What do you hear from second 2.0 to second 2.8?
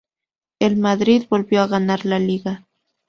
la Liga.